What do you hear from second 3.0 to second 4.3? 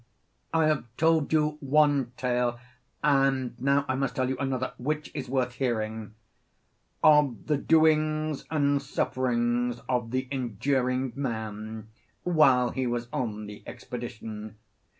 and now I must tell